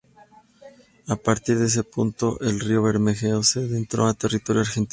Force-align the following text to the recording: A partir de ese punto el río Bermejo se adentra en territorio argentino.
A 1.13 1.15
partir 1.15 1.59
de 1.59 1.67
ese 1.67 1.83
punto 1.83 2.39
el 2.41 2.59
río 2.59 2.81
Bermejo 2.81 3.43
se 3.43 3.59
adentra 3.59 4.09
en 4.09 4.15
territorio 4.15 4.63
argentino. 4.63 4.89